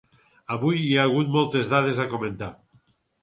Avui 0.55 0.79
hi 0.85 0.95
ha 0.95 1.03
hagut 1.09 1.29
moltes 1.37 1.69
dades 1.75 2.01
a 2.05 2.09
comentar. 2.17 2.51